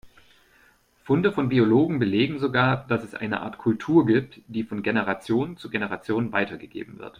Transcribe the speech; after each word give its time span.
Funde 1.03 1.31
von 1.31 1.47
Biologen 1.49 1.99
belegen 1.99 2.39
sogar, 2.39 2.87
dass 2.87 3.03
es 3.03 3.13
eine 3.13 3.41
Art 3.41 3.59
Kultur 3.59 4.03
gibt, 4.07 4.41
die 4.47 4.63
von 4.63 4.81
Generation 4.81 5.57
zu 5.57 5.69
Generation 5.69 6.31
weitergegeben 6.31 6.97
wird. 6.97 7.09